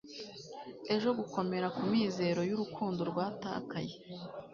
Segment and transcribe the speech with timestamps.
[0.95, 3.95] ejo gukomera kumizero y'urukundo rwatakaye